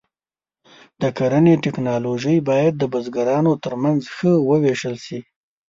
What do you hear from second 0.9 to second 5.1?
د کرنې ټکنالوژي باید د بزګرانو تر منځ ښه وویشل